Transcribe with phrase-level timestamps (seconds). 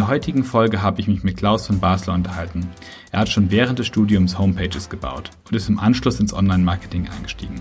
[0.00, 2.66] der heutigen Folge habe ich mich mit Klaus von Basler unterhalten.
[3.12, 7.60] Er hat schon während des Studiums Homepages gebaut und ist im Anschluss ins Online-Marketing eingestiegen.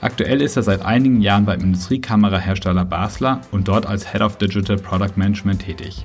[0.00, 4.76] Aktuell ist er seit einigen Jahren beim Industriekamerahersteller Basler und dort als Head of Digital
[4.76, 6.04] Product Management tätig.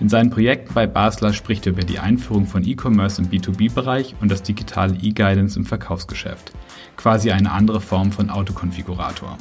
[0.00, 4.32] In seinen Projekten bei Basler spricht er über die Einführung von E-Commerce im B2B-Bereich und
[4.32, 6.50] das digitale E-Guidance im Verkaufsgeschäft.
[6.96, 9.38] Quasi eine andere Form von Autokonfigurator.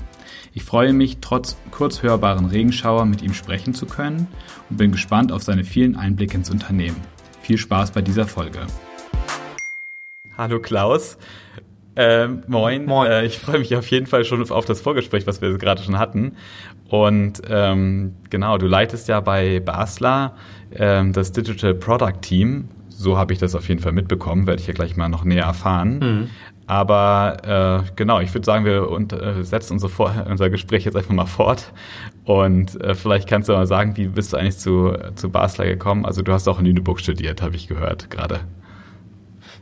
[0.56, 4.28] Ich freue mich, trotz kurz hörbaren Regenschauer mit ihm sprechen zu können
[4.70, 6.98] und bin gespannt auf seine vielen Einblicke ins Unternehmen.
[7.42, 8.60] Viel Spaß bei dieser Folge.
[10.38, 11.18] Hallo Klaus.
[11.96, 12.86] Ähm, moin.
[12.86, 13.10] moin.
[13.10, 15.98] Äh, ich freue mich auf jeden Fall schon auf das Vorgespräch, was wir gerade schon
[15.98, 16.34] hatten.
[16.88, 20.36] Und ähm, genau, du leitest ja bei Basler
[20.76, 22.70] ähm, das Digital Product Team.
[22.90, 25.46] So habe ich das auf jeden Fall mitbekommen, werde ich ja gleich mal noch näher
[25.46, 26.00] erfahren.
[26.00, 26.30] Mhm.
[26.66, 30.96] Aber äh, genau, ich würde sagen, wir und, äh, setzen unser, Vor unser Gespräch jetzt
[30.96, 31.72] einfach mal fort.
[32.26, 36.06] Und äh, vielleicht kannst du mal sagen, wie bist du eigentlich zu, zu Basler gekommen?
[36.06, 38.42] Also du hast auch in Lüneburg studiert, habe ich gehört gerade.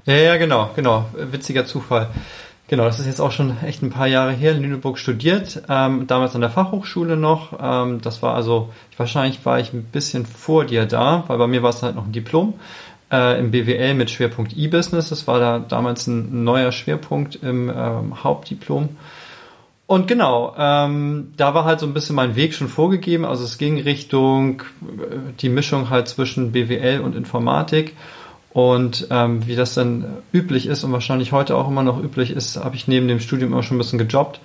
[0.05, 1.05] Ja, ja, genau, genau.
[1.13, 2.09] Witziger Zufall.
[2.67, 4.53] Genau, das ist jetzt auch schon echt ein paar Jahre her.
[4.53, 7.51] In Lüneburg studiert, ähm, damals an der Fachhochschule noch.
[7.61, 11.63] Ähm, das war also, wahrscheinlich war ich ein bisschen vor dir da, weil bei mir
[11.63, 12.53] war es halt noch ein Diplom
[13.11, 15.09] äh, im BWL mit Schwerpunkt E-Business.
[15.09, 18.89] Das war da damals ein neuer Schwerpunkt im ähm, Hauptdiplom.
[19.87, 23.25] Und genau, ähm, da war halt so ein bisschen mein Weg schon vorgegeben.
[23.25, 27.97] Also es ging Richtung äh, die Mischung halt zwischen BWL und Informatik.
[28.53, 32.57] Und ähm, wie das dann üblich ist und wahrscheinlich heute auch immer noch üblich ist,
[32.57, 34.39] habe ich neben dem Studium immer schon ein bisschen gejobbt.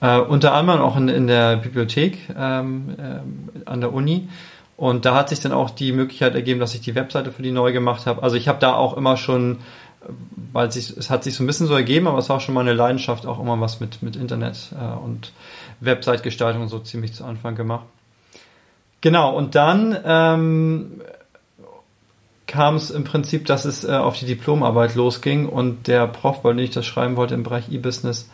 [0.00, 4.28] Äh, unter anderem auch in, in der Bibliothek ähm, äh, an der Uni.
[4.76, 7.52] Und da hat sich dann auch die Möglichkeit ergeben, dass ich die Webseite für die
[7.52, 8.22] neu gemacht habe.
[8.22, 9.58] Also ich habe da auch immer schon,
[10.52, 12.72] weil sich, es hat sich so ein bisschen so ergeben, aber es war schon meine
[12.72, 15.32] Leidenschaft, auch immer was mit, mit Internet äh, und
[15.80, 17.86] Website-Gestaltung so ziemlich zu Anfang gemacht.
[19.00, 21.02] Genau, und dann ähm,
[22.46, 26.52] kam es im Prinzip, dass es äh, auf die Diplomarbeit losging und der Prof, bei
[26.52, 28.30] dem ich das schreiben wollte im Bereich E-Business,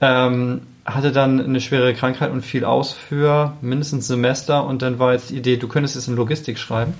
[0.00, 0.62] ähm,
[0.94, 5.12] hatte dann eine schwere Krankheit und fiel aus für mindestens ein Semester und dann war
[5.12, 6.94] jetzt die Idee, du könntest es in Logistik schreiben.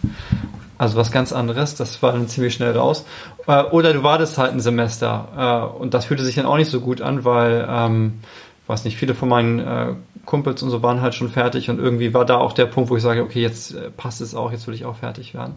[0.76, 3.04] Also was ganz anderes, das war dann ziemlich schnell raus.
[3.46, 6.70] Äh, oder du wartest halt ein Semester äh, und das fühlte sich dann auch nicht
[6.70, 8.20] so gut an, weil, ähm,
[8.68, 9.94] weiß nicht, viele von meinen äh,
[10.24, 12.96] Kumpels und so waren halt schon fertig und irgendwie war da auch der Punkt, wo
[12.96, 15.54] ich sage, okay, jetzt passt es auch, jetzt will ich auch fertig werden.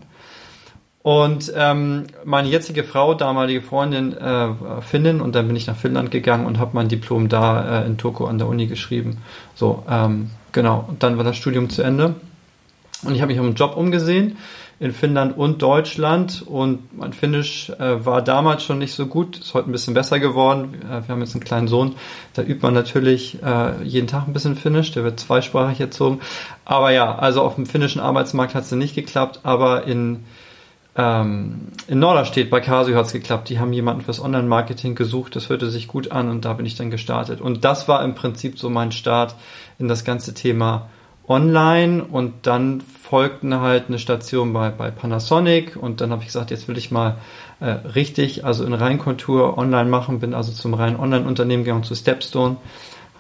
[1.04, 4.50] Und ähm, meine jetzige Frau, damalige Freundin, äh,
[4.82, 7.98] Finnin, und dann bin ich nach Finnland gegangen und habe mein Diplom da äh, in
[7.98, 9.18] Toko an der Uni geschrieben.
[9.56, 10.86] So, ähm, genau.
[10.88, 12.16] Und dann war das Studium zu Ende.
[13.04, 14.38] Und ich habe mich um einen Job umgesehen
[14.80, 16.44] in Finnland und Deutschland.
[16.46, 20.20] Und mein Finnisch äh, war damals schon nicht so gut, ist heute ein bisschen besser
[20.20, 20.76] geworden.
[20.84, 21.96] Äh, wir haben jetzt einen kleinen Sohn,
[22.36, 26.20] da übt man natürlich äh, jeden Tag ein bisschen Finnisch, der wird zweisprachig erzogen.
[26.64, 30.26] Aber ja, also auf dem finnischen Arbeitsmarkt hat es nicht geklappt, aber in
[30.96, 33.50] ähm, in Norderstedt bei Casio hat es geklappt.
[33.50, 35.36] Die haben jemanden fürs Online-Marketing gesucht.
[35.36, 37.40] Das hörte sich gut an und da bin ich dann gestartet.
[37.40, 39.36] Und das war im Prinzip so mein Start
[39.80, 40.90] in das ganze Thema
[41.28, 42.04] Online.
[42.04, 45.78] Und dann folgten halt eine Station bei, bei Panasonic.
[45.78, 47.16] Und dann habe ich gesagt, jetzt will ich mal
[47.62, 50.20] äh, richtig, also in Reinkontur online machen.
[50.20, 52.58] Bin also zum reinen Online-Unternehmen gegangen, zu Stepstone.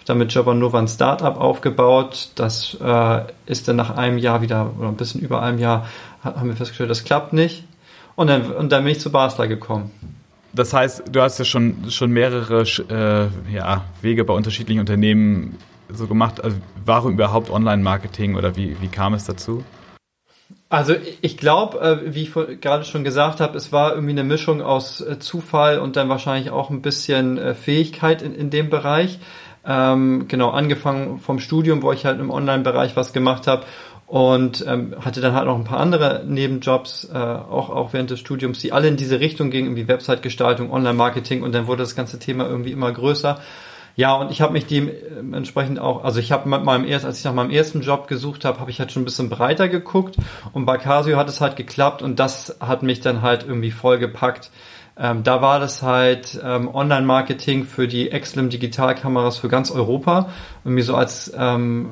[0.01, 2.31] Habe dann mit Javanova ein Startup aufgebaut.
[2.33, 5.87] Das äh, ist dann nach einem Jahr wieder, oder ein bisschen über einem Jahr,
[6.23, 7.65] haben wir festgestellt, das klappt nicht.
[8.15, 9.91] Und dann, und dann bin ich zu Basler gekommen.
[10.53, 15.57] Das heißt, du hast ja schon, schon mehrere äh, ja, Wege bei unterschiedlichen Unternehmen
[15.87, 16.43] so gemacht.
[16.43, 19.63] Also warum überhaupt Online-Marketing oder wie, wie kam es dazu?
[20.71, 24.61] Also ich glaube, äh, wie ich gerade schon gesagt habe, es war irgendwie eine Mischung
[24.61, 29.19] aus äh, Zufall und dann wahrscheinlich auch ein bisschen äh, Fähigkeit in, in dem Bereich.
[29.65, 33.63] Ähm, genau, angefangen vom Studium, wo ich halt im Online-Bereich was gemacht habe
[34.07, 38.19] und ähm, hatte dann halt noch ein paar andere Nebenjobs, äh, auch, auch während des
[38.19, 42.19] Studiums, die alle in diese Richtung gingen, wie Website-Gestaltung, Online-Marketing und dann wurde das ganze
[42.19, 43.39] Thema irgendwie immer größer.
[43.95, 47.23] Ja, und ich habe mich dementsprechend auch, also ich habe mit meinem ersten, als ich
[47.23, 50.17] nach meinem ersten Job gesucht habe, habe ich halt schon ein bisschen breiter geguckt
[50.53, 54.49] und bei Casio hat es halt geklappt und das hat mich dann halt irgendwie vollgepackt.
[55.01, 60.29] Ähm, da war das halt ähm, Online-Marketing für die Exlim Digitalkameras für ganz Europa.
[60.63, 61.89] Irgendwie so als ähm,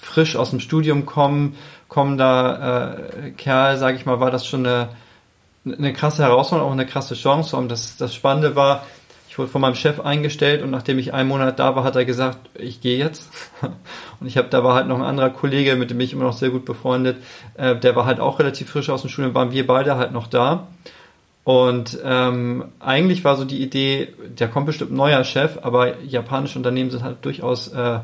[0.00, 1.54] frisch aus dem Studium kommen,
[1.86, 4.88] kommender äh, Kerl, sage ich mal, war das schon eine,
[5.64, 7.56] eine krasse Herausforderung, auch eine krasse Chance.
[7.56, 8.84] Und das, das Spannende war,
[9.28, 12.04] ich wurde von meinem Chef eingestellt und nachdem ich einen Monat da war, hat er
[12.04, 13.30] gesagt, ich gehe jetzt.
[14.20, 16.32] Und ich habe, da war halt noch ein anderer Kollege, mit dem ich immer noch
[16.32, 17.18] sehr gut befreundet,
[17.54, 20.26] äh, der war halt auch relativ frisch aus dem Studium, waren wir beide halt noch
[20.26, 20.66] da.
[21.48, 24.08] Und ähm, eigentlich war so die Idee,
[24.38, 28.00] der kommt bestimmt ein neuer Chef, aber japanische Unternehmen sind halt durchaus, äh,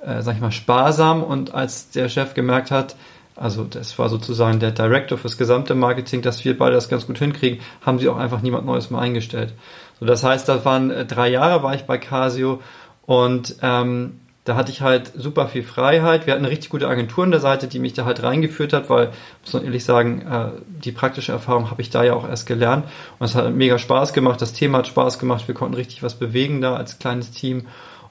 [0.00, 1.22] äh, sag ich mal, sparsam.
[1.22, 2.96] Und als der Chef gemerkt hat,
[3.34, 7.18] also das war sozusagen der Director fürs gesamte Marketing, dass wir beide das ganz gut
[7.18, 9.52] hinkriegen, haben sie auch einfach niemand Neues mehr eingestellt.
[10.00, 12.62] So, das heißt, das waren äh, drei Jahre war ich bei Casio
[13.04, 16.26] und ähm, da hatte ich halt super viel Freiheit.
[16.26, 18.88] Wir hatten eine richtig gute Agentur an der Seite, die mich da halt reingeführt hat,
[18.88, 19.10] weil,
[19.42, 20.50] muss man ehrlich sagen, äh,
[20.84, 22.84] die praktische Erfahrung habe ich da ja auch erst gelernt.
[23.18, 26.14] Und es hat mega Spaß gemacht, das Thema hat Spaß gemacht, wir konnten richtig was
[26.14, 27.66] bewegen da als kleines Team.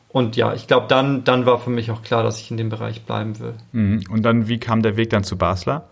[0.10, 2.68] Und ja, ich glaube, dann, dann war für mich auch klar, dass ich in dem
[2.70, 3.54] Bereich bleiben will.
[3.72, 4.04] Mhm.
[4.10, 5.88] Und dann, wie kam der Weg dann zu Basler?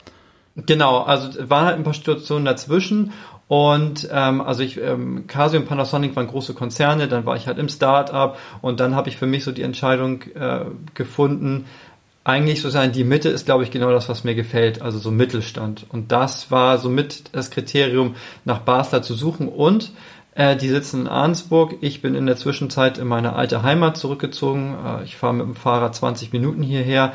[0.56, 3.12] Genau, also waren halt ein paar Situationen dazwischen
[3.54, 7.60] und ähm, also ich, ähm, Casio und Panasonic waren große Konzerne, dann war ich halt
[7.60, 10.62] im Start-up und dann habe ich für mich so die Entscheidung äh,
[10.96, 11.66] gefunden,
[12.24, 15.86] eigentlich sozusagen die Mitte ist, glaube ich, genau das, was mir gefällt, also so Mittelstand.
[15.88, 19.48] Und das war somit das Kriterium, nach Basler zu suchen.
[19.48, 19.92] Und
[20.34, 21.76] äh, die sitzen in Arnsburg.
[21.82, 24.76] Ich bin in der Zwischenzeit in meine alte Heimat zurückgezogen.
[24.84, 27.14] Äh, ich fahre mit dem Fahrrad 20 Minuten hierher.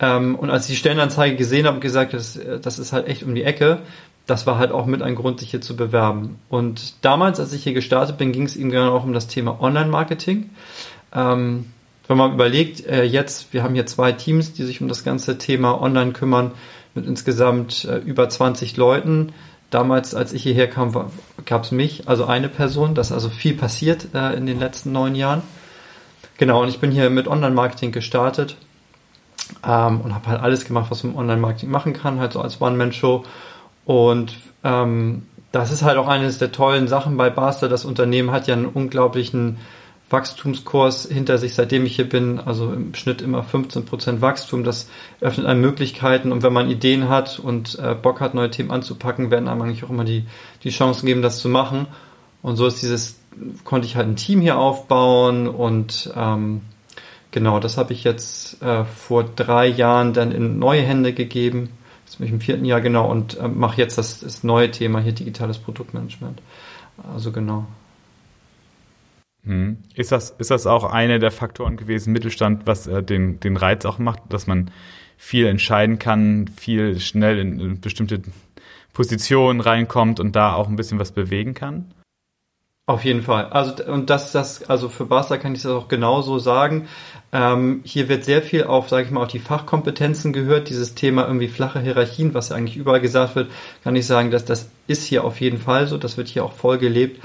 [0.00, 3.34] Ähm, und als ich die Stellenanzeige gesehen habe, gesagt, das, das ist halt echt um
[3.34, 3.80] die Ecke,
[4.26, 6.38] das war halt auch mit ein Grund, sich hier zu bewerben.
[6.48, 9.60] Und damals, als ich hier gestartet bin, ging es eben genau auch um das Thema
[9.60, 10.50] Online-Marketing.
[11.14, 11.66] Ähm,
[12.06, 15.38] wenn man überlegt, äh, jetzt, wir haben hier zwei Teams, die sich um das ganze
[15.38, 16.52] Thema Online kümmern,
[16.94, 19.32] mit insgesamt äh, über 20 Leuten.
[19.70, 21.10] Damals, als ich hierher kam,
[21.44, 22.94] gab es mich, also eine Person.
[22.94, 25.42] Das ist also viel passiert äh, in den letzten neun Jahren.
[26.38, 28.56] Genau, und ich bin hier mit Online-Marketing gestartet
[29.66, 33.24] ähm, und habe halt alles gemacht, was man Online-Marketing machen kann, halt so als One-Man-Show
[33.84, 37.68] und ähm, das ist halt auch eines der tollen Sachen bei Basler.
[37.68, 39.58] Das Unternehmen hat ja einen unglaublichen
[40.08, 42.38] Wachstumskurs hinter sich, seitdem ich hier bin.
[42.38, 44.64] Also im Schnitt immer 15% Wachstum.
[44.64, 44.88] Das
[45.20, 46.30] öffnet einem Möglichkeiten.
[46.30, 49.84] Und wenn man Ideen hat und äh, Bock hat, neue Themen anzupacken, werden einem eigentlich
[49.84, 50.24] auch immer die,
[50.62, 51.86] die Chancen geben, das zu machen.
[52.42, 53.18] Und so ist dieses,
[53.64, 56.62] konnte ich halt ein Team hier aufbauen und ähm,
[57.30, 61.70] genau, das habe ich jetzt äh, vor drei Jahren dann in neue Hände gegeben
[62.10, 64.98] Jetzt bin ich im vierten Jahr genau und äh, mache jetzt das, das neue Thema
[64.98, 66.42] hier digitales Produktmanagement.
[67.14, 67.68] Also genau.
[69.44, 69.76] Hm.
[69.94, 73.84] Ist das, ist das auch einer der Faktoren gewesen, Mittelstand, was äh, den, den Reiz
[73.84, 74.72] auch macht, dass man
[75.16, 78.22] viel entscheiden kann, viel schnell in, in bestimmte
[78.92, 81.94] Positionen reinkommt und da auch ein bisschen was bewegen kann?
[82.90, 83.44] Auf jeden Fall.
[83.50, 86.88] Also und das, das, also für Basler kann ich das auch genauso sagen.
[87.32, 90.68] Ähm, hier wird sehr viel auf, sage ich mal, auf die Fachkompetenzen gehört.
[90.68, 93.48] Dieses Thema irgendwie flache Hierarchien, was ja eigentlich überall gesagt wird,
[93.84, 95.98] kann ich sagen, dass das ist hier auf jeden Fall so.
[95.98, 97.22] Das wird hier auch voll gelebt.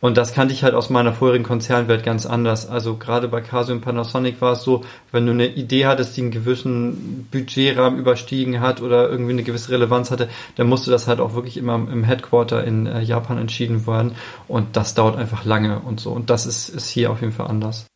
[0.00, 2.68] Und das kannte ich halt aus meiner vorherigen Konzernwelt ganz anders.
[2.68, 6.22] Also gerade bei Casio und Panasonic war es so, wenn du eine Idee hattest, die
[6.22, 11.18] einen gewissen Budgetrahmen überstiegen hat oder irgendwie eine gewisse Relevanz hatte, dann musste das halt
[11.20, 14.12] auch wirklich immer im Headquarter in äh, Japan entschieden werden.
[14.46, 16.12] Und das dauert einfach lange und so.
[16.12, 17.86] Und das ist, ist hier auf jeden Fall anders.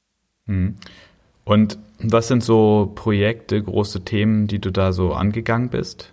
[0.46, 0.76] Mhm.
[1.44, 6.11] Und was sind so Projekte, große Themen, die du da so angegangen bist?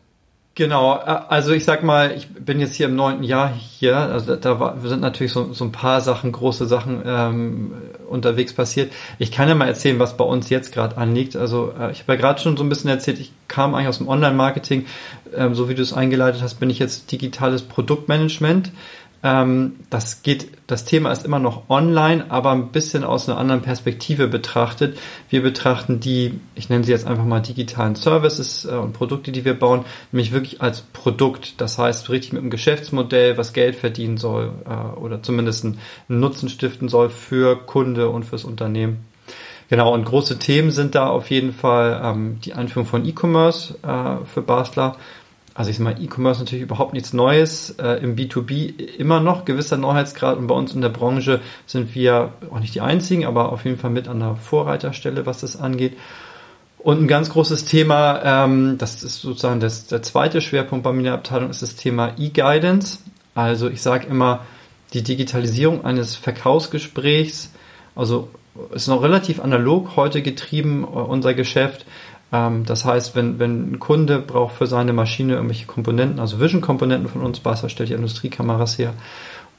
[0.59, 4.35] Genau, äh, also ich sag mal, ich bin jetzt hier im neunten Jahr hier, also
[4.35, 7.71] da war, sind natürlich so, so ein paar Sachen, große Sachen ähm,
[8.09, 8.91] unterwegs passiert.
[9.19, 11.37] Ich kann ja mal erzählen, was bei uns jetzt gerade anliegt.
[11.37, 13.99] Also äh, ich habe ja gerade schon so ein bisschen erzählt, ich kam eigentlich aus
[13.99, 14.85] dem Online-Marketing,
[15.33, 18.73] ähm, so wie du es eingeleitet hast, bin ich jetzt digitales Produktmanagement.
[19.21, 23.61] Ähm, das geht, das Thema ist immer noch online, aber ein bisschen aus einer anderen
[23.61, 24.97] Perspektive betrachtet.
[25.29, 29.43] Wir betrachten die, ich nenne sie jetzt einfach mal digitalen Services äh, und Produkte, die
[29.43, 31.59] wir bauen, nämlich wirklich als Produkt.
[31.59, 36.47] Das heißt, richtig mit einem Geschäftsmodell, was Geld verdienen soll äh, oder zumindest einen Nutzen
[36.47, 39.05] stiften soll für Kunde und fürs Unternehmen.
[39.69, 44.25] Genau, und große Themen sind da auf jeden Fall ähm, die Einführung von E-Commerce äh,
[44.25, 44.95] für Basler
[45.53, 47.71] also ich sag mal, E-Commerce natürlich überhaupt nichts Neues.
[47.79, 52.33] Äh, Im B2B immer noch gewisser Neuheitsgrad und bei uns in der Branche sind wir
[52.51, 55.97] auch nicht die einzigen, aber auf jeden Fall mit an der Vorreiterstelle, was das angeht.
[56.77, 60.99] Und ein ganz großes Thema, ähm, das ist sozusagen das, der zweite Schwerpunkt bei mir
[60.99, 62.99] in der Abteilung, ist das Thema E-Guidance.
[63.35, 64.45] Also ich sage immer,
[64.93, 67.51] die Digitalisierung eines Verkaufsgesprächs,
[67.95, 68.29] also
[68.73, 71.85] ist noch relativ analog heute getrieben, äh, unser Geschäft.
[72.31, 77.09] Ähm, das heißt, wenn, wenn ein Kunde braucht für seine Maschine irgendwelche Komponenten, also Vision-Komponenten
[77.09, 78.93] von uns, Basler stellt die Industriekameras her,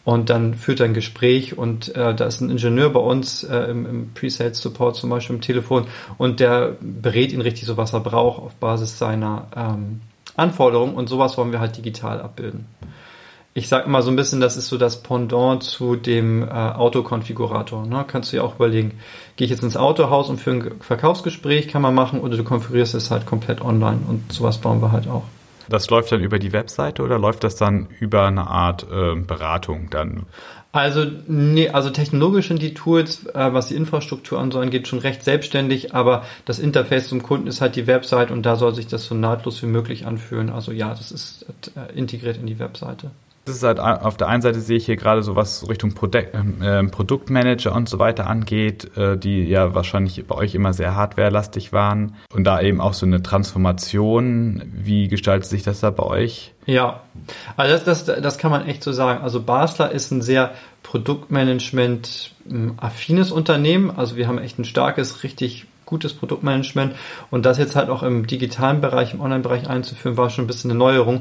[0.04, 3.56] und dann führt er ein Gespräch und äh, da ist ein Ingenieur bei uns äh,
[3.70, 5.86] im, im Pre-Sales-Support zum Beispiel im Telefon
[6.16, 10.00] und der berät ihn richtig so, was er braucht auf Basis seiner ähm,
[10.36, 12.66] Anforderungen und sowas wollen wir halt digital abbilden
[13.52, 17.84] ich sag immer so ein bisschen, das ist so das Pendant zu dem äh, Autokonfigurator.
[17.84, 18.04] Ne?
[18.06, 19.00] Kannst du ja auch überlegen,
[19.36, 22.94] gehe ich jetzt ins Autohaus und für ein Verkaufsgespräch kann man machen oder du konfigurierst
[22.94, 25.24] es halt komplett online und sowas bauen wir halt auch.
[25.68, 29.88] Das läuft dann über die Webseite oder läuft das dann über eine Art äh, Beratung
[29.90, 30.26] dann?
[30.72, 35.00] Also, nee, also technologisch sind die Tools, äh, was die Infrastruktur und so angeht, schon
[35.00, 38.86] recht selbstständig, aber das Interface zum Kunden ist halt die Website und da soll sich
[38.86, 40.50] das so nahtlos wie möglich anfühlen.
[40.50, 43.10] Also ja, das ist äh, integriert in die Webseite.
[43.46, 46.34] Das ist halt auf der einen Seite sehe ich hier gerade so was Richtung Produkt,
[46.34, 51.72] äh, Produktmanager und so weiter angeht, äh, die ja wahrscheinlich bei euch immer sehr hardwarelastig
[51.72, 54.62] waren und da eben auch so eine Transformation.
[54.72, 56.52] Wie gestaltet sich das da bei euch?
[56.66, 57.00] Ja,
[57.56, 59.22] also das, das, das kann man echt so sagen.
[59.22, 63.90] Also Basler ist ein sehr Produktmanagement-affines Unternehmen.
[63.90, 66.94] Also wir haben echt ein starkes, richtig gutes Produktmanagement
[67.30, 70.70] und das jetzt halt auch im digitalen Bereich, im Online-Bereich einzuführen, war schon ein bisschen
[70.70, 71.20] eine Neuerung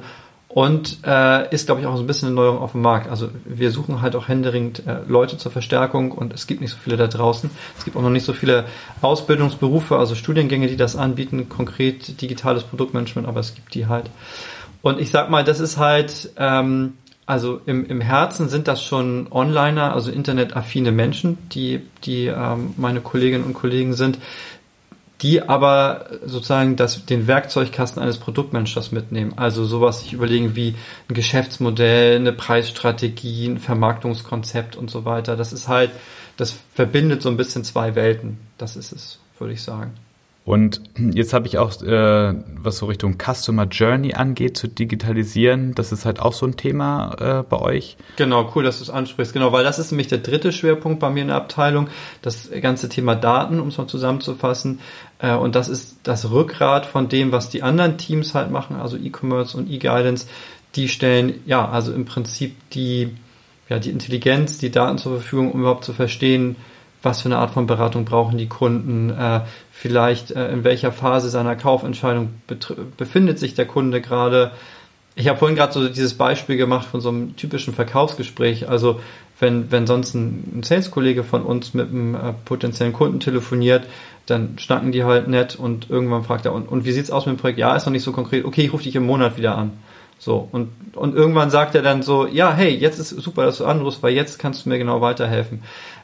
[0.49, 3.07] und äh, ist, glaube ich, auch so ein bisschen eine Neuerung auf dem Markt.
[3.07, 6.77] Also wir suchen halt auch händeringend äh, Leute zur Verstärkung und es gibt nicht so
[6.83, 7.51] viele da draußen.
[7.77, 8.65] Es gibt auch noch nicht so viele
[9.01, 14.09] Ausbildungsberufe, also Studiengänge, die das anbieten, konkret digitales Produktmanagement, aber es gibt die halt.
[14.81, 16.93] Und ich sag mal, das ist halt, ähm,
[17.27, 23.01] also im, im Herzen sind das schon Onliner, also internetaffine Menschen, die, die ähm, meine
[23.01, 24.17] Kolleginnen und Kollegen sind
[25.21, 29.33] die aber sozusagen das, den Werkzeugkasten eines Produktmanagers mitnehmen.
[29.35, 30.75] Also sowas sich überlegen wie
[31.09, 35.35] ein Geschäftsmodell, eine Preisstrategie, ein Vermarktungskonzept und so weiter.
[35.35, 35.91] Das ist halt,
[36.37, 38.37] das verbindet so ein bisschen zwei Welten.
[38.57, 39.93] Das ist es, würde ich sagen.
[40.49, 45.75] Und jetzt habe ich auch, äh, was so Richtung Customer Journey angeht, zu digitalisieren.
[45.75, 47.97] Das ist halt auch so ein Thema äh, bei euch.
[48.15, 49.31] Genau, cool, dass du es ansprichst.
[49.31, 51.87] Genau, weil das ist nämlich der dritte Schwerpunkt bei mir in der Abteilung.
[52.23, 54.79] Das ganze Thema Daten, um es mal zusammenzufassen.
[55.19, 58.97] Äh, und das ist das Rückgrat von dem, was die anderen Teams halt machen, also
[58.97, 60.25] E-Commerce und E-Guidance.
[60.75, 63.15] Die stellen, ja, also im Prinzip die,
[63.69, 66.55] ja, die Intelligenz, die Daten zur Verfügung, um überhaupt zu verstehen,
[67.01, 69.41] was für eine Art von Beratung brauchen die Kunden, äh,
[69.71, 72.33] vielleicht äh, in welcher Phase seiner Kaufentscheidung
[72.97, 74.51] befindet sich der Kunde gerade.
[75.15, 78.69] Ich habe vorhin gerade so dieses Beispiel gemacht von so einem typischen Verkaufsgespräch.
[78.69, 78.99] Also
[79.39, 83.85] wenn, wenn sonst ein, Sales-Kollege von uns mit einem äh, potenziellen Kunden telefoniert,
[84.25, 87.35] dann schnacken die halt nett und irgendwann fragt er, und, und wie sieht's aus mit
[87.35, 87.59] dem Projekt?
[87.59, 88.45] Ja, ist noch nicht so konkret.
[88.45, 89.71] Okay, ich rufe dich im Monat wieder an.
[90.19, 93.65] So, und, und irgendwann sagt er dann so, ja, hey, jetzt ist super, dass du
[93.65, 95.63] anrufst, weil jetzt kannst du mir genau weiterhelfen.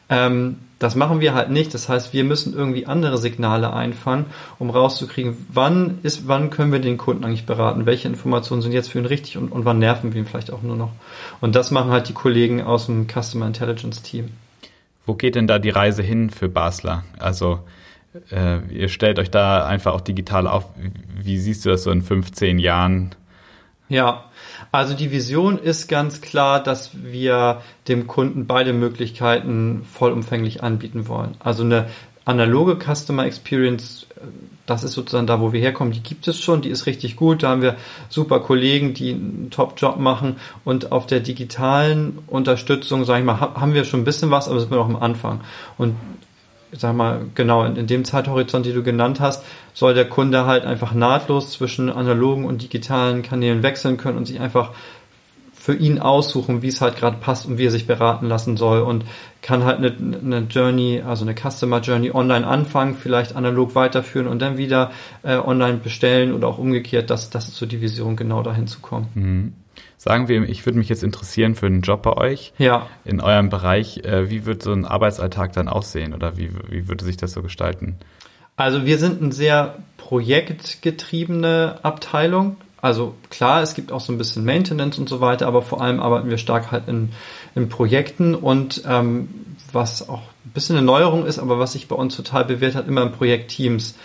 [0.10, 1.74] Ähm, das machen wir halt nicht.
[1.74, 4.26] Das heißt, wir müssen irgendwie andere Signale einfangen,
[4.58, 8.90] um rauszukriegen, wann ist, wann können wir den Kunden eigentlich beraten, welche Informationen sind jetzt
[8.90, 10.92] für ihn richtig und, und wann nerven wir ihn vielleicht auch nur noch.
[11.42, 14.30] Und das machen halt die Kollegen aus dem Customer Intelligence Team.
[15.06, 17.04] Wo geht denn da die Reise hin für Basler?
[17.20, 17.60] Also
[18.32, 20.66] äh, ihr stellt euch da einfach auch digital auf.
[21.22, 23.12] Wie siehst du das so in 15 Jahren?
[23.88, 24.26] Ja,
[24.72, 31.36] also die Vision ist ganz klar, dass wir dem Kunden beide Möglichkeiten vollumfänglich anbieten wollen.
[31.40, 31.88] Also eine
[32.26, 34.08] analoge Customer Experience,
[34.66, 37.44] das ist sozusagen da, wo wir herkommen, die gibt es schon, die ist richtig gut.
[37.44, 37.76] Da haben wir
[38.10, 43.76] super Kollegen, die einen Top-Job machen und auf der digitalen Unterstützung, sage ich mal, haben
[43.76, 45.42] wir schon ein bisschen was, aber sind wir noch am Anfang.
[45.78, 45.96] Und
[46.72, 49.44] sag mal, genau, in, in, dem Zeithorizont, die du genannt hast,
[49.74, 54.40] soll der Kunde halt einfach nahtlos zwischen analogen und digitalen Kanälen wechseln können und sich
[54.40, 54.72] einfach
[55.66, 58.82] für ihn aussuchen, wie es halt gerade passt und wie er sich beraten lassen soll
[58.82, 59.04] und
[59.42, 64.44] kann halt eine, eine Journey, also eine Customer Journey online anfangen, vielleicht analog weiterführen und
[64.44, 64.92] dann wieder
[65.24, 68.80] äh, online bestellen oder auch umgekehrt, das, das ist so die Vision, genau dahin zu
[68.80, 69.08] kommen.
[69.16, 69.54] Mhm.
[69.98, 72.54] Sagen wir, ich würde mich jetzt interessieren für einen Job bei euch.
[72.60, 72.86] Ja.
[73.04, 74.04] In eurem Bereich.
[74.04, 77.42] Äh, wie wird so ein Arbeitsalltag dann aussehen oder wie, wie würde sich das so
[77.42, 77.96] gestalten?
[78.56, 82.58] Also wir sind eine sehr projektgetriebene Abteilung.
[82.86, 86.00] Also klar, es gibt auch so ein bisschen Maintenance und so weiter, aber vor allem
[86.00, 87.14] arbeiten wir stark halt in,
[87.56, 89.28] in Projekten und ähm,
[89.72, 92.88] was auch ein bisschen eine Neuerung ist, aber was sich bei uns total bewährt hat,
[92.88, 93.96] immer in Projektteams.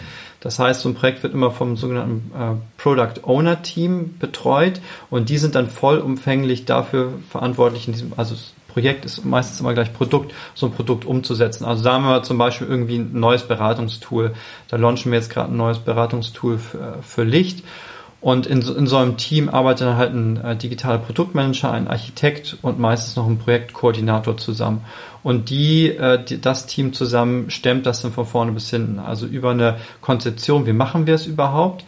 [0.40, 5.28] Das heißt, so ein Projekt wird immer vom sogenannten äh, Product Owner Team betreut und
[5.28, 8.34] die sind dann vollumfänglich dafür verantwortlich in diesem, also
[8.68, 11.66] Projekt ist meistens immer gleich Produkt, so ein Produkt umzusetzen.
[11.66, 14.32] Also haben wir zum Beispiel irgendwie ein neues Beratungstool.
[14.68, 17.62] Da launchen wir jetzt gerade ein neues Beratungstool für, für Licht
[18.20, 21.88] und in so, in so einem Team arbeitet dann halt ein äh, digitaler Produktmanager, ein
[21.88, 24.84] Architekt und meistens noch ein Projektkoordinator zusammen.
[25.22, 28.98] Und die, äh, die, das Team zusammen stemmt das dann von vorne bis hinten.
[28.98, 31.84] Also über eine Konzeption, wie machen wir es überhaupt?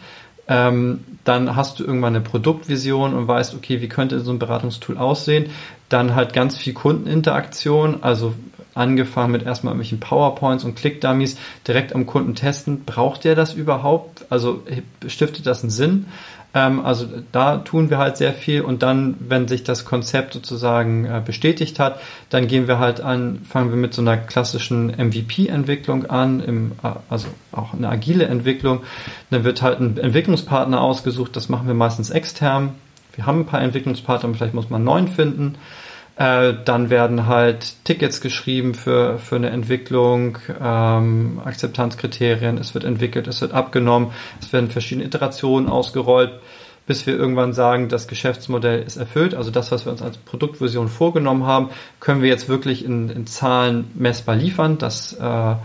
[0.47, 4.97] Ähm, dann hast du irgendwann eine Produktvision und weißt, okay, wie könnte so ein Beratungstool
[4.97, 5.51] aussehen?
[5.87, 8.33] Dann halt ganz viel Kundeninteraktion, also
[8.75, 11.37] angefangen mit erstmal irgendwelchen PowerPoints und Click-Dummies
[11.67, 12.85] direkt am Kunden testen.
[12.85, 14.25] Braucht der das überhaupt?
[14.29, 14.63] Also
[15.07, 16.05] stiftet das einen Sinn?
[16.53, 21.05] Ähm, also da tun wir halt sehr viel und dann, wenn sich das Konzept sozusagen
[21.05, 21.99] äh, bestätigt hat,
[22.29, 26.89] dann gehen wir halt an, fangen wir mit so einer klassischen MVP-Entwicklung an, im, äh,
[27.09, 28.81] also auch eine agile Entwicklung.
[29.31, 32.75] Dann wird halt ein Entwicklungspartner ausgesucht, das machen wir meistens extern.
[33.15, 35.55] Wir haben ein paar Entwicklungspartner, vielleicht muss man einen neuen finden.
[36.15, 43.27] Äh, dann werden halt Tickets geschrieben für, für eine Entwicklung, ähm, Akzeptanzkriterien, es wird entwickelt,
[43.27, 46.33] es wird abgenommen, es werden verschiedene Iterationen ausgerollt,
[46.85, 49.33] bis wir irgendwann sagen, das Geschäftsmodell ist erfüllt.
[49.33, 53.25] Also das, was wir uns als Produktvision vorgenommen haben, können wir jetzt wirklich in, in
[53.25, 55.55] Zahlen messbar liefern, dass äh,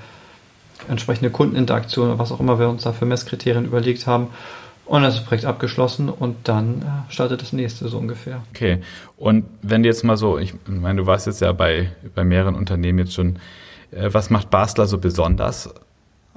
[0.88, 4.28] entsprechende Kundeninteraktion oder was auch immer wir uns da für Messkriterien überlegt haben.
[4.88, 8.42] Und dann ist das Projekt abgeschlossen und dann äh, startet das nächste so ungefähr.
[8.54, 8.80] Okay.
[9.18, 12.54] Und wenn du jetzt mal so, ich meine, du warst jetzt ja bei, bei mehreren
[12.54, 13.37] Unternehmen jetzt schon,
[13.90, 15.75] äh, was macht Basler so besonders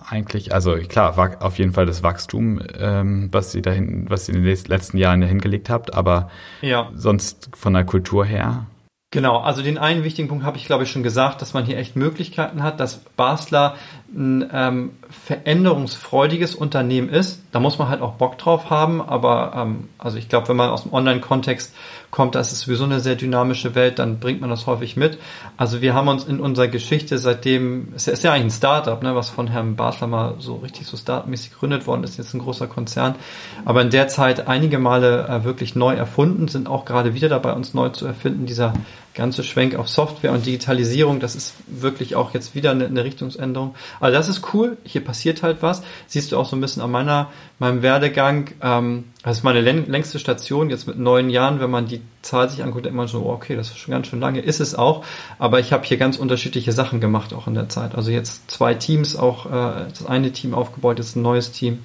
[0.09, 0.53] eigentlich?
[0.53, 4.57] Also klar, auf jeden Fall das Wachstum, ähm, was ihr dahin, was ihr in den
[4.67, 6.29] letzten Jahren ja hingelegt habt, aber
[6.61, 6.89] ja.
[6.93, 8.65] sonst von der Kultur her?
[9.13, 11.77] Genau, also den einen wichtigen Punkt habe ich glaube ich schon gesagt, dass man hier
[11.77, 13.75] echt Möglichkeiten hat, dass Basler
[14.15, 17.43] ein ähm, veränderungsfreudiges Unternehmen ist.
[17.51, 20.69] Da muss man halt auch Bock drauf haben, aber ähm, also ich glaube, wenn man
[20.69, 21.73] aus dem Online-Kontext
[22.09, 25.17] kommt, das ist sowieso eine sehr dynamische Welt, dann bringt man das häufig mit.
[25.57, 29.15] Also wir haben uns in unserer Geschichte seitdem, es ist ja eigentlich ein Startup, ne,
[29.15, 32.67] was von Herrn Basler mal so richtig so startmäßig gegründet worden ist, jetzt ein großer
[32.67, 33.15] Konzern,
[33.63, 37.53] aber in der Zeit einige Male äh, wirklich neu erfunden, sind auch gerade wieder dabei,
[37.53, 38.45] uns neu zu erfinden.
[38.45, 38.73] Dieser
[39.13, 43.75] ganze Schwenk auf Software und Digitalisierung, das ist wirklich auch jetzt wieder eine, eine Richtungsänderung.
[43.99, 45.83] Also das ist cool, hier passiert halt was.
[46.07, 48.51] Siehst du auch so ein bisschen an meiner, meinem Werdegang.
[48.61, 52.63] Ähm, das ist meine längste Station, jetzt mit neun Jahren, wenn man die Zahl sich
[52.63, 55.03] anguckt, denkt man so, oh, okay, das ist schon ganz schön lange, ist es auch.
[55.39, 57.95] Aber ich habe hier ganz unterschiedliche Sachen gemacht, auch in der Zeit.
[57.95, 61.79] Also jetzt zwei Teams, auch äh, das eine Team aufgebaut, jetzt ein neues Team.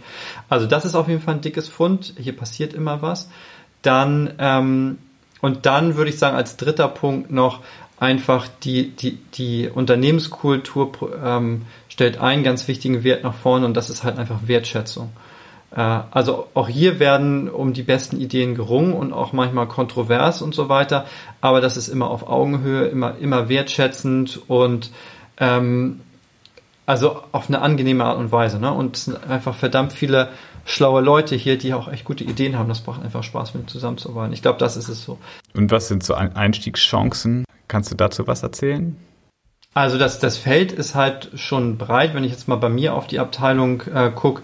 [0.49, 2.15] Also das ist auf jeden Fall ein dickes Fund.
[2.19, 3.29] Hier passiert immer was.
[3.83, 4.99] Dann ähm,
[5.41, 7.61] und dann würde ich sagen, als dritter Punkt noch
[7.99, 10.93] einfach die, die, die Unternehmenskultur
[11.25, 15.13] ähm, stellt einen ganz wichtigen Wert nach vorne und das ist halt einfach Wertschätzung.
[15.75, 20.55] Äh, also auch hier werden um die besten Ideen gerungen und auch manchmal kontrovers und
[20.55, 21.07] so weiter,
[21.41, 24.91] aber das ist immer auf Augenhöhe, immer, immer wertschätzend und
[25.39, 26.01] ähm,
[26.87, 28.59] also auf eine angenehme Art und Weise.
[28.59, 28.73] Ne?
[28.73, 30.31] Und es sind einfach verdammt viele
[30.65, 32.69] schlaue Leute hier, die auch echt gute Ideen haben.
[32.69, 34.33] Das braucht einfach Spaß, mit zusammenzuarbeiten.
[34.33, 35.19] Ich glaube, das ist es so.
[35.55, 37.45] Und was sind so Einstiegschancen?
[37.69, 38.97] Kannst du dazu was erzählen?
[39.75, 42.15] Also das, das Feld ist halt schon breit.
[42.15, 44.43] Wenn ich jetzt mal bei mir auf die Abteilung äh, gucke,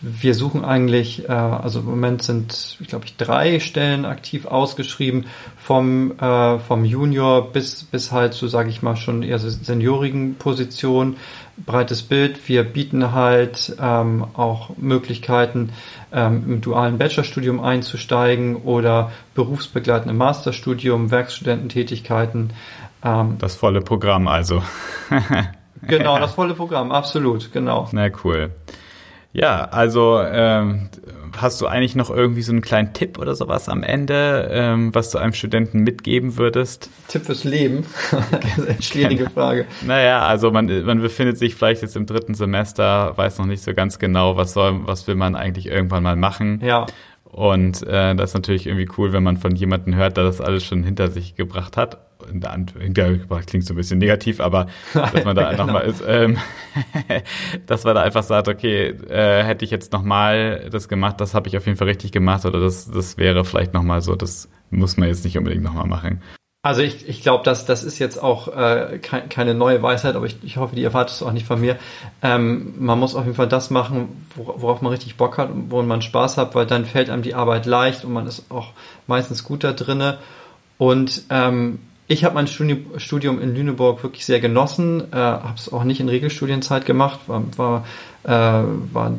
[0.00, 5.26] wir suchen eigentlich, äh, also im Moment sind, ich glaube ich, drei Stellen aktiv ausgeschrieben,
[5.56, 11.16] vom, äh, vom Junior bis, bis halt zu, sage ich mal, schon eher seniorigen Positionen.
[11.56, 12.48] Breites Bild.
[12.48, 15.70] Wir bieten halt ähm, auch Möglichkeiten,
[16.12, 22.52] ähm, im dualen Bachelorstudium einzusteigen oder berufsbegleitende Masterstudium, Werkstudententätigkeiten.
[23.04, 24.62] Ähm, das volle Programm also.
[25.82, 27.88] genau, das volle Programm, absolut, genau.
[27.92, 28.50] Na cool.
[29.32, 30.90] Ja, also ähm,
[31.36, 35.10] hast du eigentlich noch irgendwie so einen kleinen Tipp oder sowas am Ende, ähm, was
[35.10, 36.90] du einem Studenten mitgeben würdest?
[37.08, 37.86] Tipp fürs Leben?
[38.80, 39.66] schwierige Frage.
[39.86, 43.72] Naja, also man, man befindet sich vielleicht jetzt im dritten Semester, weiß noch nicht so
[43.72, 46.60] ganz genau, was soll, was will man eigentlich irgendwann mal machen.
[46.62, 46.86] Ja.
[47.32, 50.64] Und äh, das ist natürlich irgendwie cool, wenn man von jemandem hört, der das alles
[50.64, 51.98] schon hinter sich gebracht hat.
[52.78, 55.64] Hintergebracht klingt so ein bisschen negativ, aber dass man da genau.
[55.64, 56.36] nochmal ist, ähm,
[57.66, 61.48] dass man da einfach sagt, okay, äh, hätte ich jetzt nochmal das gemacht, das habe
[61.48, 64.98] ich auf jeden Fall richtig gemacht oder das, das wäre vielleicht nochmal so, das muss
[64.98, 66.20] man jetzt nicht unbedingt nochmal machen.
[66.64, 70.26] Also ich, ich glaube, dass das ist jetzt auch äh, ke keine neue Weisheit, aber
[70.26, 71.76] ich, ich hoffe, die erwartest du auch nicht von mir.
[72.22, 75.82] Ähm, man muss auf jeden Fall das machen, worauf man richtig Bock hat und wo
[75.82, 78.68] man Spaß hat, weil dann fällt einem die Arbeit leicht und man ist auch
[79.08, 80.18] meistens gut da drinne.
[80.78, 85.82] Und ähm, ich habe mein Studium in Lüneburg wirklich sehr genossen, äh, habe es auch
[85.82, 87.84] nicht in Regelstudienzeit gemacht, war, war,
[88.24, 89.12] äh, war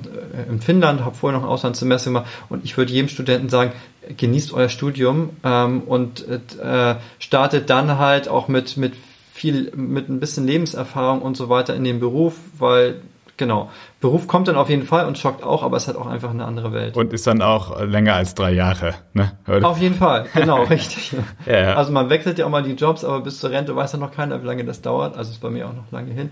[0.49, 3.71] in Finnland, habe vorher noch ein Auslandssemester gemacht und ich würde jedem Studenten sagen,
[4.17, 8.93] genießt euer Studium ähm, und äh, startet dann halt auch mit, mit
[9.33, 13.01] viel, mit ein bisschen Lebenserfahrung und so weiter in den Beruf, weil
[13.35, 13.71] Genau.
[13.99, 16.45] Beruf kommt dann auf jeden Fall und schockt auch, aber es hat auch einfach eine
[16.45, 16.95] andere Welt.
[16.95, 19.31] Und ist dann auch länger als drei Jahre, ne?
[19.47, 19.67] Oder?
[19.67, 21.15] Auf jeden Fall, genau, richtig.
[21.45, 21.73] ja, ja.
[21.75, 24.11] Also man wechselt ja auch mal die Jobs, aber bis zur Rente weiß ja noch
[24.11, 25.17] keiner, wie lange das dauert.
[25.17, 26.31] Also ist bei mir auch noch lange hin.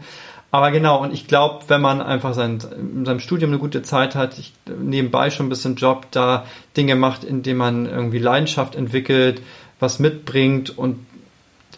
[0.52, 4.16] Aber genau, und ich glaube, wenn man einfach sein, in seinem Studium eine gute Zeit
[4.16, 9.42] hat, ich, nebenbei schon ein bisschen Job da, Dinge macht, indem man irgendwie Leidenschaft entwickelt,
[9.80, 11.06] was mitbringt und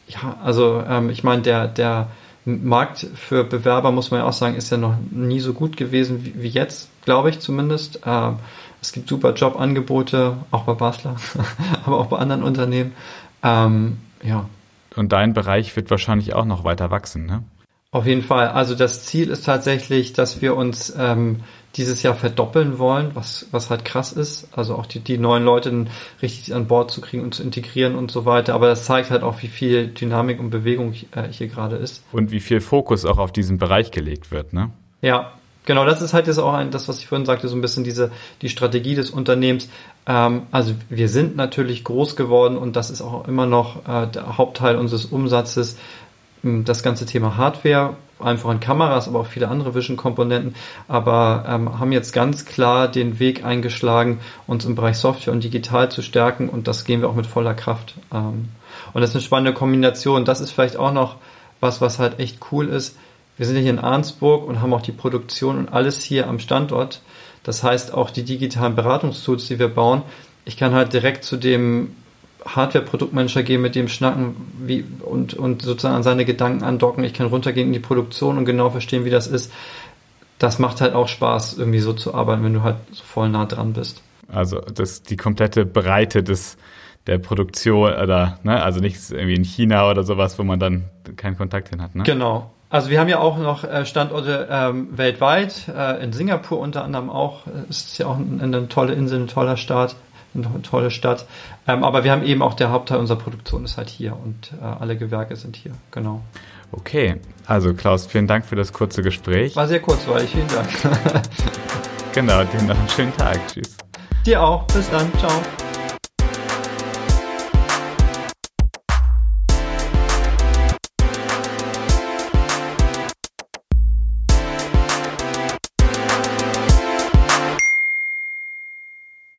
[0.07, 2.09] ja, also ähm, ich meine, der, der
[2.45, 6.25] Markt für Bewerber, muss man ja auch sagen, ist ja noch nie so gut gewesen
[6.25, 8.01] wie, wie jetzt, glaube ich zumindest.
[8.05, 8.37] Ähm,
[8.81, 11.15] es gibt super Jobangebote, auch bei Basler,
[11.85, 12.93] aber auch bei anderen Unternehmen.
[13.43, 14.49] Ähm, ja.
[14.95, 17.43] Und dein Bereich wird wahrscheinlich auch noch weiter wachsen, ne?
[17.93, 18.47] Auf jeden Fall.
[18.47, 21.41] Also das Ziel ist tatsächlich, dass wir uns ähm,
[21.75, 24.47] dieses Jahr verdoppeln wollen, was, was halt krass ist.
[24.51, 25.85] Also auch die, die neuen Leute
[26.19, 28.55] richtig an Bord zu kriegen und zu integrieren und so weiter.
[28.55, 32.03] Aber das zeigt halt auch, wie viel Dynamik und Bewegung äh, hier gerade ist.
[32.11, 34.71] Und wie viel Fokus auch auf diesen Bereich gelegt wird, ne?
[35.03, 35.85] Ja, genau.
[35.85, 38.11] Das ist halt jetzt auch ein, das, was ich vorhin sagte, so ein bisschen diese,
[38.41, 39.69] die Strategie des Unternehmens.
[40.07, 44.39] Ähm, also wir sind natürlich groß geworden und das ist auch immer noch äh, der
[44.39, 45.77] Hauptteil unseres Umsatzes
[46.43, 50.55] das ganze Thema Hardware, einfach in Kameras, aber auch viele andere Vision-Komponenten,
[50.87, 55.89] aber ähm, haben jetzt ganz klar den Weg eingeschlagen, uns im Bereich Software und digital
[55.89, 57.95] zu stärken und das gehen wir auch mit voller Kraft.
[58.13, 58.49] Ähm,
[58.93, 60.25] und das ist eine spannende Kombination.
[60.25, 61.15] Das ist vielleicht auch noch
[61.59, 62.97] was, was halt echt cool ist.
[63.37, 67.01] Wir sind hier in Arnsburg und haben auch die Produktion und alles hier am Standort.
[67.43, 70.03] Das heißt auch die digitalen Beratungstools, die wir bauen.
[70.45, 71.95] Ich kann halt direkt zu dem
[72.45, 77.03] Hardware-Produktmanager gehen, mit dem schnacken wie, und, und sozusagen an seine Gedanken andocken.
[77.03, 79.51] Ich kann runtergehen in die Produktion und genau verstehen, wie das ist.
[80.39, 83.45] Das macht halt auch Spaß, irgendwie so zu arbeiten, wenn du halt so voll nah
[83.45, 84.01] dran bist.
[84.27, 86.57] Also das, die komplette Breite des,
[87.07, 91.37] der Produktion oder, ne, also nichts irgendwie in China oder sowas, wo man dann keinen
[91.37, 92.03] Kontakt hin hat, ne?
[92.03, 92.51] Genau.
[92.69, 97.11] Also wir haben ja auch noch äh, Standorte ähm, weltweit, äh, in Singapur unter anderem
[97.11, 97.41] auch.
[97.69, 99.95] Es ist ja auch eine, eine tolle Insel, ein toller Staat
[100.35, 101.25] eine tolle Stadt.
[101.67, 104.65] Ähm, aber wir haben eben auch der Hauptteil unserer Produktion ist halt hier und äh,
[104.65, 106.21] alle Gewerke sind hier, genau.
[106.71, 109.55] Okay, also Klaus, vielen Dank für das kurze Gespräch.
[109.55, 110.69] War sehr kurzweilig, vielen Dank.
[112.13, 113.39] genau, dir noch einen schönen Tag.
[113.47, 113.77] Tschüss.
[114.25, 114.65] Dir auch.
[114.67, 115.11] Bis dann.
[115.19, 115.62] Ciao.